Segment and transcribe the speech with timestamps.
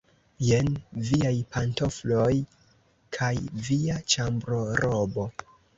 [0.45, 0.69] Jen
[1.09, 2.33] viaj pantofloj
[3.19, 3.33] kaj
[3.69, 5.33] via ĉambrorobo.